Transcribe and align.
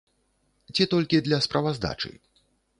Ці 0.77 0.87
толькі 0.95 1.21
для 1.29 1.41
справаздачы? 1.49 2.11